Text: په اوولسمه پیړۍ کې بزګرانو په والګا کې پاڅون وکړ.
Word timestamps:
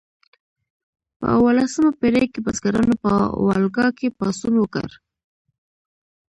په 1.17 1.25
اوولسمه 1.37 1.91
پیړۍ 1.99 2.25
کې 2.33 2.39
بزګرانو 2.45 2.95
په 3.03 3.11
والګا 3.45 3.87
کې 3.97 4.15
پاڅون 4.17 4.53
وکړ. 4.59 4.89